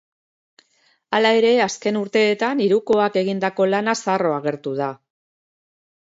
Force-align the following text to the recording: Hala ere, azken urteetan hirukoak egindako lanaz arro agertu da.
Hala 1.17 1.33
ere, 1.41 1.51
azken 1.65 1.99
urteetan 1.99 2.65
hirukoak 2.65 3.21
egindako 3.23 3.69
lanaz 3.75 3.97
arro 4.17 4.35
agertu 4.41 4.75
da. 4.83 4.91